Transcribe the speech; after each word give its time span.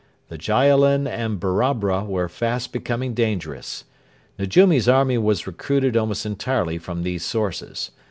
The 0.29 0.37
Jaalin 0.39 1.05
and 1.07 1.39
Barabra 1.39 2.03
were 2.05 2.27
fast 2.27 2.73
becoming 2.73 3.13
dangerous. 3.13 3.83
Nejumi's 4.39 4.89
army 4.89 5.19
was 5.19 5.45
recruited 5.45 5.95
almost 5.95 6.25
entirely 6.25 6.79
from 6.79 7.03
these 7.03 7.23
sources. 7.23 7.91